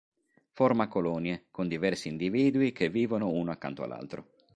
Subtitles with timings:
[0.49, 4.31] Forma colonie, con diversi individui che vivono uno accanto all'altro.